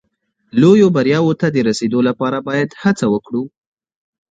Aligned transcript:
لویو 0.59 0.87
بریاوو 0.95 1.37
ته 1.39 1.47
د 1.51 1.57
رسېدو 1.69 1.99
لپاره 2.07 2.37
باید 2.47 2.69
هڅه 2.83 3.05
وکړو. 3.13 3.43